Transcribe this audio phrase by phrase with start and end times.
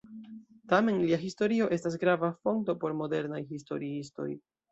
[0.71, 4.29] Tamen lia historio estas grava fonto por modernaj historiistoj.